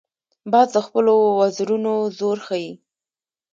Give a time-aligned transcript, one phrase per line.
[0.51, 2.71] باز د خپلو وزرونو زور ښيي